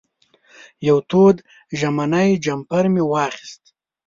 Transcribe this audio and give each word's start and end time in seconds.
یو 0.87 0.97
تود 1.09 1.37
ژمنی 1.79 2.29
جمپر 2.43 2.85
مې 2.93 3.03
واخېست. 3.11 3.63